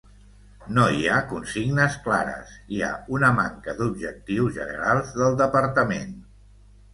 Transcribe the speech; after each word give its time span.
No 0.75 0.85
hi 0.99 1.03
ha 1.09 1.17
consignes 1.33 1.97
clares, 2.07 2.55
hi 2.77 2.81
ha 2.87 2.89
una 3.17 3.29
manca 3.41 3.77
d’objectius 3.83 4.57
generals 4.57 5.13
del 5.21 5.39
departament. 5.45 6.19